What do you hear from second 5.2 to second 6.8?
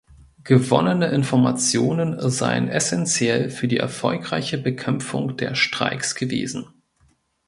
der Streiks gewesen.